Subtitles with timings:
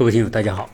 [0.00, 0.66] 各位听友，大家好，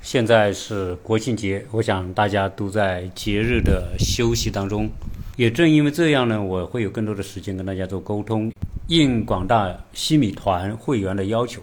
[0.00, 4.90] 现在是国庆节，我想大家都在节日的休息当中。
[5.36, 8.50] 也正因为这样呢，我会有更多的时间跟大家做沟通。
[8.86, 11.60] 应广大西米团会员的要求，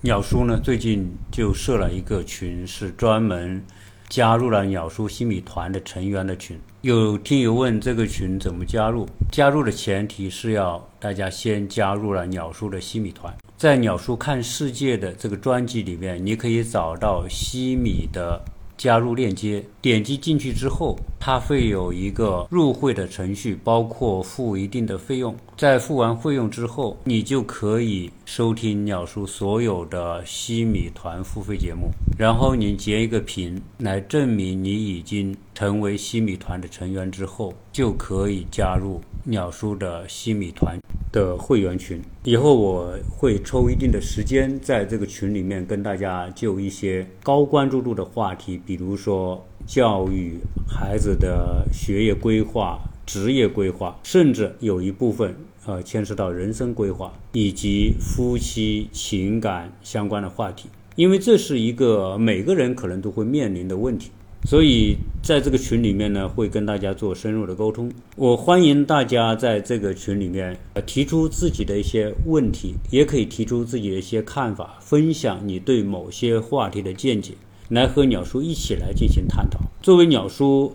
[0.00, 3.64] 鸟叔呢最近就设了一个群，是专门
[4.08, 6.58] 加入了鸟叔西米团的成员的群。
[6.80, 9.08] 有听友问这个群怎么加入？
[9.30, 13.32] 加入的前提是要大家先加入了鸟叔的西米团。
[13.56, 18.38] 在鸟叔看世界的这个专辑里面，你可以找到西米的
[18.76, 25.34] 加入链接，点击进去之后，它会有一个入会的程序，包括付一定的费用。
[25.56, 31.88] 在付完费用之后，你就可以收听鸟叔所有的西米团付费节目。
[32.18, 40.78] 然后你截一个屏来证明你已经成为西米团的成员之后，就可以加入鸟叔的西米团。
[41.16, 50.34] 的会员群，以后我会抽一定的时间在这个群里面跟大家就一些高关注度的话题，比如说教育
[50.68, 64.10] 孩子的学业规划、职业规划，甚至有一部分呃牵涉到人生规划以及夫妻情感相关的话题，因为这是一个每个人可能都会面临的问题。
[64.44, 67.90] 所以，在这个群里面呢，会跟大家做深入的沟通。
[68.16, 77.34] 我欢迎大家在这个群里面提出自己的一些问题，也可以提出自己的一些看法，分享你对某些话题的见解，
[77.68, 79.58] 来和鸟叔一起来进行探讨。
[79.82, 80.72] 作为鸟叔。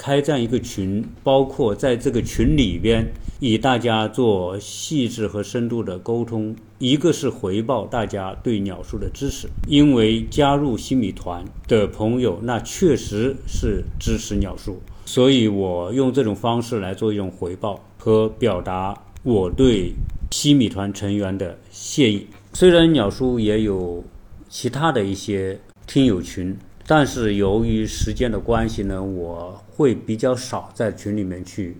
[0.00, 3.04] 开这样一个群，包括在这个群里边，
[3.40, 6.54] 与大家做细致和深度的沟通。
[6.78, 19.92] 一个是回报大家对鸟叔的支持，因为加入新米团的朋友，那确实是支持鸟叔，所以我用这种方式来做一种回报和表达我对
[20.30, 22.26] 新米团成员的谢意。
[22.52, 24.04] 虽然鸟叔也有
[24.48, 26.56] 其他的一些听友群。
[26.90, 31.76] 但是由于时间的关系呢，我会比较少在群里面去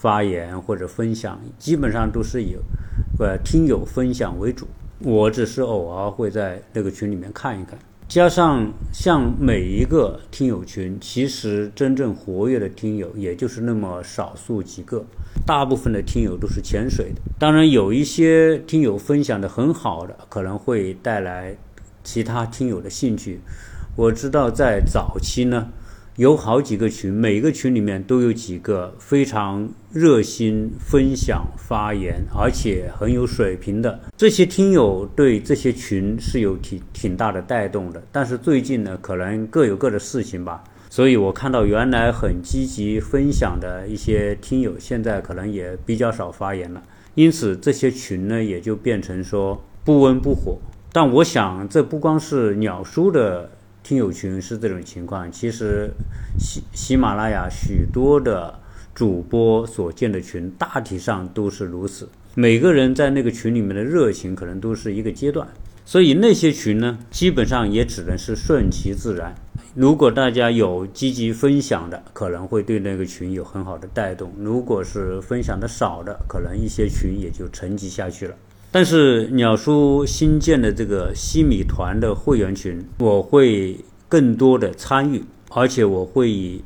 [0.00, 2.56] 发言或者分享，基本上都是以
[3.18, 4.66] 呃听友分享为主。
[5.00, 7.78] 我只是偶尔会在那个群里面看一看。
[8.08, 15.04] 加上像每一个听友群，其实真正活跃的听友也就是那么少数几个，
[15.44, 17.20] 大部分的听友都是潜水的。
[17.38, 21.54] 当然有一些听友分享的很好的，可能会带来
[22.02, 23.40] 其他听友的兴趣。
[23.96, 25.68] 我知道在早期呢，
[26.20, 38.02] 有好几个群，每个群里面都有几个非常热心分享发言，而且很有水平的这些听友，对这些群是有挺挺大的带动的。
[38.12, 46.82] 但是最近呢，可能各有各的事情吧，所以我看到原来很积极分享的一些听友，现在可能也比较少发言了，
[47.14, 50.58] 因此这些群呢，也就变成说不温不火。
[50.92, 53.52] 但我想，这不光是鸟叔的。
[53.82, 55.90] 听友群是这种情况，其实
[56.38, 58.58] 喜喜马拉雅许多的
[58.94, 62.08] 主播所建的群，大体上都是如此。
[62.34, 65.48] 每个人在那个群里面的热情，可能都是一个阶段，
[65.84, 69.34] 所以那些群呢，基本上也只能是顺其自然。
[69.74, 78.34] 如果大家有积极分享的，可能会对那个群有很好的带动；如果是分享的少的，可能一些群也就沉寂下去了。
[78.72, 83.76] 但是鸟叔新建的这个西米团的会员群，我会
[84.08, 86.62] 更多的参与，而且我会以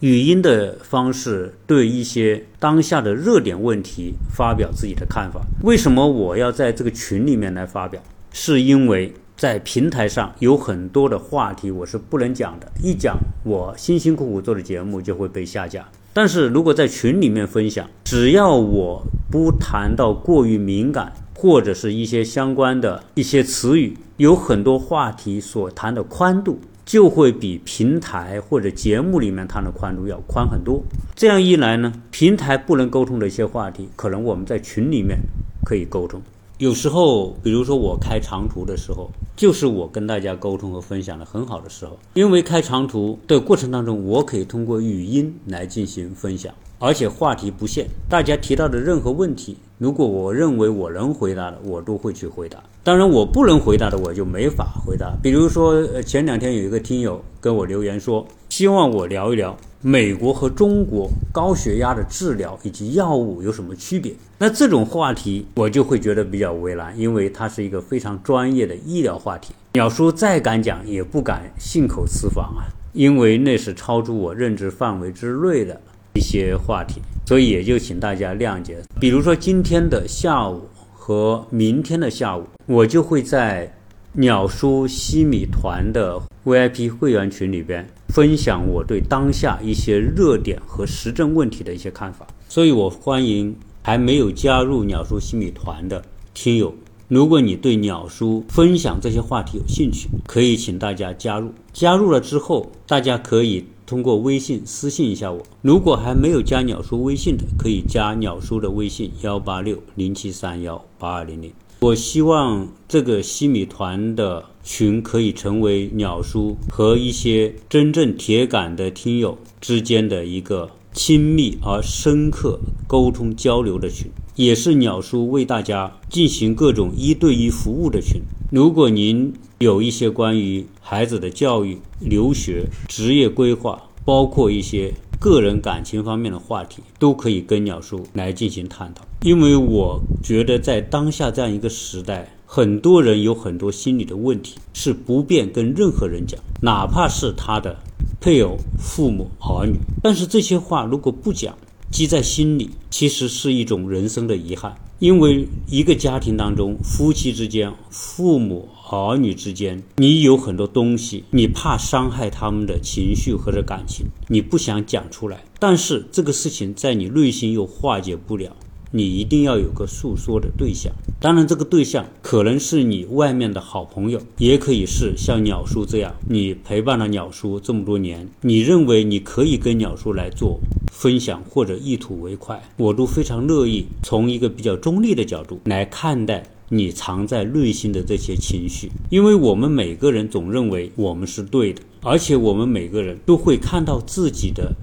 [0.00, 5.40] 语音的方式对一些当下的热点问题发表自己的看法。
[5.62, 8.02] 为什么我要在这个群里面来发表？
[8.32, 15.88] 是因为在平台上有很多的话题我是不能讲的，一讲我辛辛苦苦做的节目就会被下架。
[16.12, 21.14] 但是如果在群里面分享，只要我不谈到过于敏感。
[21.36, 30.82] 或者是一些相关的一些词语，有很多话题所谈的宽度就会比平台或者节目里面谈的宽度要宽很多。
[31.14, 35.18] 这样一来呢，平台不能沟通的一些话题，可能我们在群里面
[35.64, 36.22] 可以沟通。
[36.58, 46.54] 有时候，比如说我开长途的时候，就是我跟大家沟通和分享的很好的时候，因为开长途的过程当中，我可以通过语音来进行分享。
[46.78, 52.62] 而且话题不限，大家提到的任何问题，如果我认为我能回答的，我都会去回答。
[52.84, 55.10] 当然，我不能回答的，我就没法回答。
[55.22, 64.14] 比如说，前两天有一个听友跟我留言说，希望我聊一聊美国和中国高血压的治疗以及药物有什么区别。
[64.38, 69.54] 那这种话题，我就会觉得比较为难，因为它是一个非常专业的医疗话题。
[69.72, 75.80] 鸟叔再敢讲，也不敢信口雌黄啊，因为那是超出我认知范围之内的。
[76.26, 78.78] 一些话题，所以也就请大家谅解。
[78.98, 80.62] 比如说今天的下午
[80.92, 83.72] 和明天的下午，我就会在
[84.14, 96.02] 鸟叔西米团的 VIP 会员群里边分享我对当下一些热点和时政问题的一些看法，所以我欢迎还没有加入鸟叔西米团的
[96.34, 96.74] 听友。
[97.06, 101.52] 如果你对鸟叔分享这些话题有兴趣，可以请大家加入。
[101.72, 105.40] 加入了之后，大家可以通过微信私信一下我。
[105.62, 111.52] 如果还没有加鸟叔微信的，可以加鸟叔的微信幺八六零七三幺八二零零。
[111.80, 124.10] 我希望这个西米团的群可以成为鸟叔和一些真正铁杆的听友之间的一个亲密而深刻沟通交流的群。
[124.36, 128.20] 也是鸟叔为大家进行各种一对一服务的群。
[128.52, 139.02] 如果您有一些关于孩子的教育、留学、职业规划，包括一些个人感情方面的话题，都可以跟鸟叔来进行探讨。
[139.22, 147.74] 因为我觉得在当下这样一个时代，很多人有很多心理的问题是不便跟任何人讲，哪怕是他的
[148.20, 149.78] 配偶、父母、儿女。
[150.02, 151.56] 但是这些话如果不讲，
[151.90, 154.76] 积在心里，其实是一种人生的遗憾。
[154.98, 165.44] 因为一个家庭当中，夫妻之间、父母、儿女之间，你有很多东西，你怕伤害他们的情绪或者感情，你不想讲出来。
[165.58, 168.56] 但是这个事情在你内心又化解不了。
[168.92, 180.60] 你一定要有个诉说的对象，当然这个对象可能是你外面的好朋友，也可以是像鸟叔这样，你陪伴了鸟叔这么多年，你认为你可以跟鸟叔来做
[180.96, 194.74] 分享或者一吐为快，我都非常乐意从一个比较中立的角度来看待你藏在内心的这些情绪，因为我们每个人总认为我们是对的，而且我们每个人都会看到自己的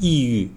[0.00, 0.48] 抑郁、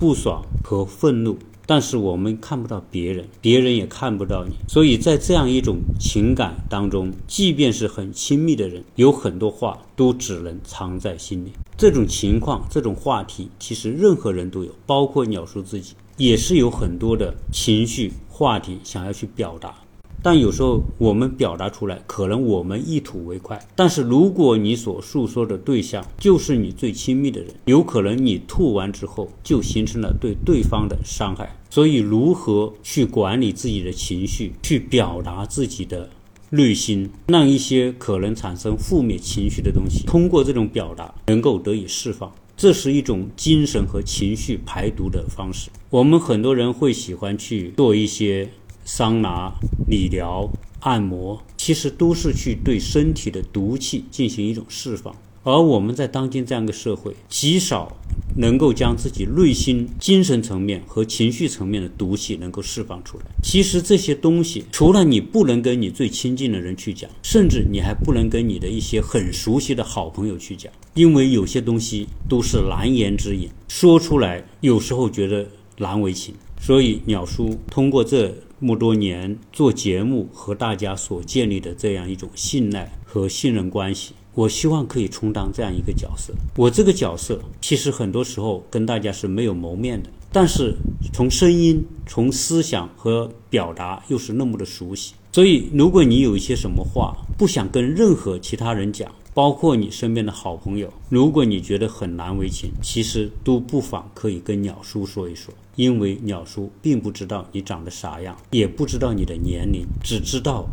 [0.00, 1.38] 不爽和愤怒。
[1.66, 11.50] 但是我们看不到别人，别人也看不到你，所以在这样一种情感当中，即便是很亲密的人，有很多话都只能藏在心里。
[11.76, 19.74] 这种情况，这种话题，其实任何人都有，包括鸟叔自己，也是有很多的情绪话题想要去表达。
[20.22, 23.60] 但有时候我们表达出来，可能我们一吐为快。
[23.76, 31.56] 但是如果你所诉说的对象就是你最亲密的人，有可能你吐完之后就形成了对对方的伤害。
[31.70, 36.08] 所以，如何去管理自己的情绪，去表达自己的
[36.50, 45.70] 内心，让一些可能产生负面情绪的东西，通过这种表达能够得以释放，这是一种精神和情绪排毒的方式。
[45.90, 48.48] 我们很多人会喜欢去做一些。
[48.86, 49.52] 桑拿、
[49.88, 50.48] 理疗、
[50.80, 55.12] 按摩，其实都是去对身体的毒气进行一种释放。
[55.42, 57.96] 而我们在当今这样一个社会，极少
[58.36, 63.24] 能够将自己内心、精神层面和情绪层面的毒气能够释放出来。
[63.42, 75.44] 其实这些东西，除了你不能跟你最亲近的人去讲，甚至你还不能跟你的一些很熟悉的好朋友去讲，因为有些东西都是难言之隐，说出来有时候觉得
[75.78, 76.34] 难为情。
[76.60, 78.32] 所以鸟叔通过这。
[78.58, 86.32] 这么多年做节目和大家所建立的这样一种信赖和信任关系，我希望可以充当这样一个角色。
[86.56, 90.74] 我这个角色其实很多时候跟大家是没有谋面的，但是
[91.12, 95.12] 从声音、从思想和表达又是那么的熟悉。
[95.32, 110.66] 所以，如果你有一些什么话不想跟任何其他人讲，包括你身边的好朋友，如果你觉得很难为情，其实都不妨可以跟鸟叔说一说，因为鸟叔并不知道你长得啥样，也不知道你的年龄，只知道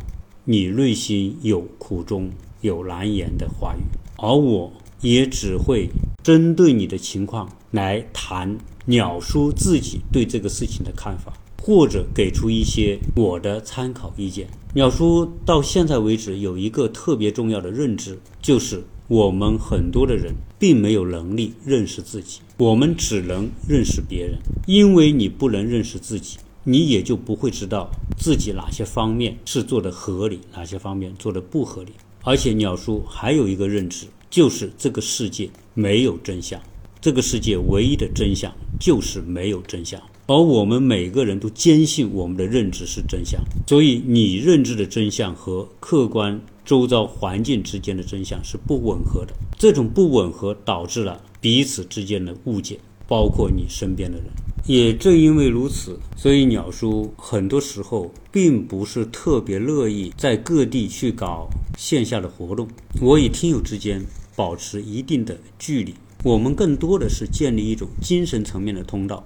[0.46, 3.82] 你内心有苦衷、有难言的话语，
[4.16, 4.72] 而我
[5.02, 5.90] 也只会
[6.24, 11.34] 针对你的情况来谈鸟叔自己对这个事情的看法。
[11.66, 14.46] 或者给出一些我的参考意见。
[14.74, 24.38] 鸟叔到现在为止有一个特别重要的认知，就是我们很多的人并没有能力认识自己，我们只能认识别人。
[24.68, 31.94] 因为你不能认识自己，你也就不会知道自己哪些方面是做的合理，哪些方面做的不合理。
[32.24, 36.62] 而且鸟叔还有一个认知，就是这个世界没有真相，
[37.00, 40.02] 这个世界唯一的真相就是没有真相。
[40.26, 49.34] 而我们每个人都坚信我们的认知是真相，所以你认知的真相和客观周遭环境之间的真相是不吻合的。
[49.58, 54.28] 这种不吻合导致了彼此之间的误解，包括你身边的人。
[54.66, 62.66] 也正因为如此，所以鸟叔很多时候并不是特别乐意在各地去搞线下的活动。
[63.02, 64.02] 我与听友之间
[64.38, 69.22] 保持一定的距离，我们更多的是建立一种精神层面的通道。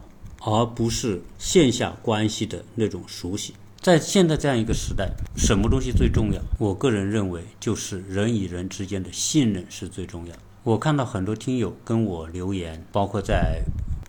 [0.49, 3.53] 而不是线下关系的那种熟悉。
[3.81, 6.41] 在现在这样一个时代，什么东西最重要？
[6.57, 10.33] 我个人认为，就是人与人之间的信任是最重要。
[10.63, 13.61] 我看到很多听友跟我留言，包括在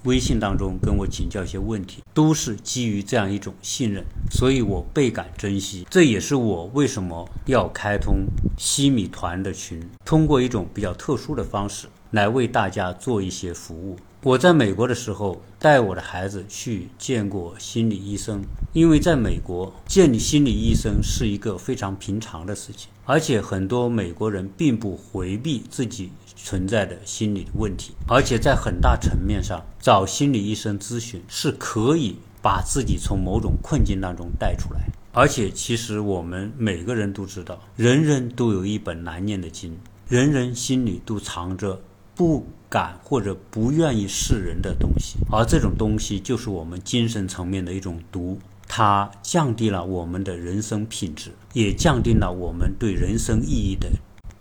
[0.05, 5.85] 微信当中跟我请教一些问题，都是基于这样一种信任，所以我倍感珍惜。
[5.91, 8.25] 这也是我为什么要开通
[8.57, 13.97] 西米团的群，通过一种比较特殊的方式来为大家做一些服务。
[14.25, 34.81] 我在美国的时候，带我的孩子去见过心理医生，因为在美国见你心理医生是一个非常平常的事情，而且很多美国人并不回避自己存在的心理问题，而且在很大层面上找心理医生咨询是可以把自己从某种困境当中带出来。
[35.13, 41.81] 而且，其实我们每个人都知道，人人都有一本难念的经，人人心里都藏着。
[42.19, 53.89] 不敢或者不愿意示人的东西，而这种东西就是我们精神层面的一种毒，它降低了我们的人生品质，也降低了我们对人生意义的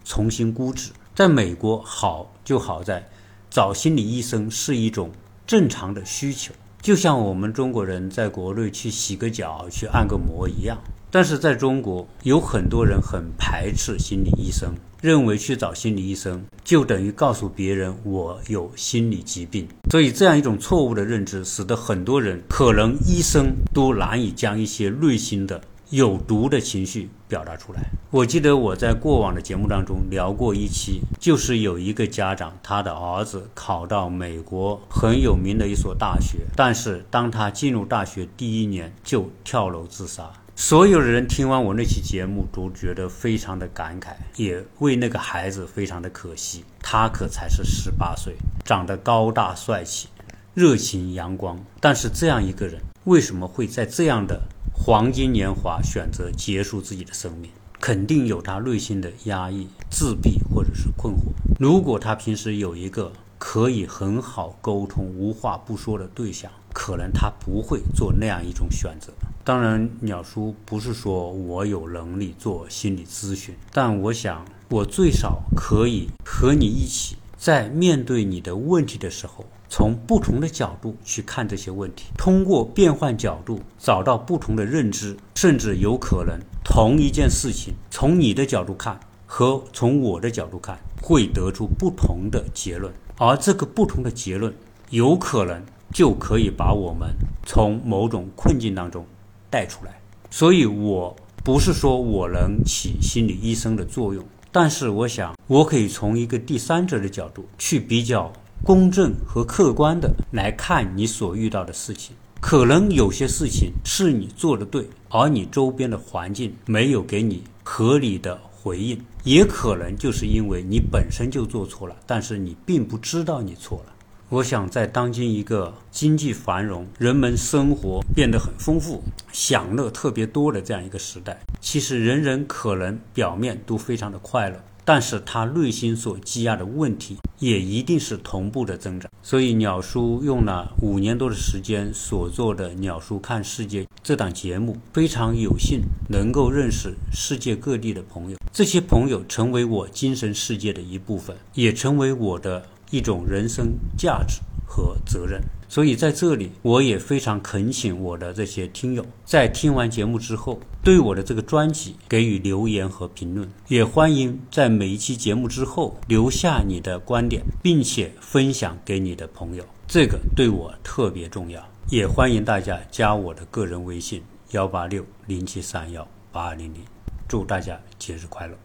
[0.03, 0.89] 重新估值。
[1.13, 3.07] 在美国，好就好在
[3.47, 5.11] 找心理医生是一种
[5.45, 10.79] 正常的需求，就像我们中国人在国内去洗个脚、去按个摩一样。
[11.11, 14.73] 但是在中国，有很多人很排斥心理医生。
[15.01, 25.61] 认为去找心理医生就等于告诉别人我有心理疾病，所以这样一种错误的认知，使得很多人可能医生都难以将一些内心的
[25.91, 27.81] 有毒的情绪表达出来。
[28.09, 40.31] 我记得我在过往的节目当中聊过一期，就是有一个家长，他的儿子考到美国很有名的一所大学，但是当他进入大学第一年就跳楼自杀。
[40.59, 46.65] 所有的人听完我那期节目，都觉得非常的感慨，也为那个孩子非常的可惜。
[46.81, 48.35] 他可才是十八岁，
[48.65, 50.07] 长得高大帅气，
[50.55, 51.63] 热情阳光。
[51.79, 54.41] 但是这样一个人，为什么会在这样的
[54.73, 57.51] 黄金年华选择结束自己的生命？
[57.79, 61.19] 肯定有他内心的压抑、自闭或者是困惑。
[61.59, 69.13] 如果他平时有一个可以很好沟通、无话不说的对象，可能他不会做那样一种选择。
[69.43, 94.53] 当然，鸟叔不是说我有能力做心理咨询，但我想我最少可以和你一起，在面对你的问题的时候，从不同的角度去看这些问题，通过变换角度找到不同的认知，甚至有可能同一件事情从你的角度看和从我的角度看会得出不同的结论，而这个不同的结论
[94.89, 95.61] 有可能
[95.93, 97.09] 就可以把我们
[97.45, 99.05] 从某种困境当中。
[99.49, 104.21] 带出来，所以我不是说我能起心理医生的作用，
[104.51, 108.29] 但是我想我可以从一个第三者的角度去比较
[108.65, 112.13] 公正和客观的来看你所遇到的事情。
[112.41, 123.93] 可能有些事情是你做的对，而你周边的环境没有给你合理的回应，也可能就是因为你本身就做错了，但是你并不知道你错了。
[124.27, 139.11] 我想，在当今一个经济繁荣、人们生活变得很丰富、享乐特别多的这样一个时代，其实人人可能表面都非常的快乐，但是他内心所积压的问题也一定是同步的增长。
[139.21, 152.65] 所以，鸟叔用了五年多的时间所做的《鸟叔看世界》这档节目，非常有幸能够认识世界各地的朋友，这些朋友成为我精神世界的一部分，也成为我的。
[152.89, 171.63] 一种人生价值和责任，所以在这里，我也非常恳请我的这些听友，在听完节目之后，对我的这个专辑给予留言和评论，也欢迎在每一期节目之后留下你的观点，并且分享给你的朋友，这个对我特别重要。
[171.89, 176.81] 也欢迎大家加我的个人微信：幺八六零七三幺八二零零，
[177.27, 178.57] 祝大家节日快乐。